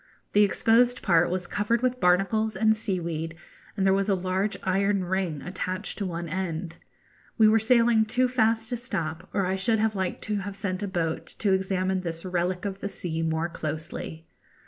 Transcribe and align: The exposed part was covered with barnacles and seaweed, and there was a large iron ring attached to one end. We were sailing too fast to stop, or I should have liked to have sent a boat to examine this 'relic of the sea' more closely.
The 0.33 0.41
exposed 0.43 1.03
part 1.03 1.29
was 1.29 1.45
covered 1.45 1.83
with 1.83 1.99
barnacles 1.99 2.55
and 2.55 2.75
seaweed, 2.75 3.35
and 3.77 3.85
there 3.85 3.93
was 3.93 4.09
a 4.09 4.15
large 4.15 4.57
iron 4.63 5.03
ring 5.03 5.43
attached 5.43 5.99
to 5.99 6.07
one 6.07 6.27
end. 6.27 6.77
We 7.37 7.47
were 7.47 7.59
sailing 7.59 8.05
too 8.05 8.27
fast 8.27 8.69
to 8.69 8.77
stop, 8.77 9.29
or 9.31 9.45
I 9.45 9.55
should 9.55 9.77
have 9.77 9.95
liked 9.95 10.23
to 10.23 10.37
have 10.37 10.55
sent 10.55 10.81
a 10.81 10.87
boat 10.87 11.27
to 11.37 11.53
examine 11.53 12.01
this 12.01 12.25
'relic 12.25 12.65
of 12.65 12.79
the 12.79 12.89
sea' 12.89 13.21
more 13.21 13.47
closely. 13.47 14.25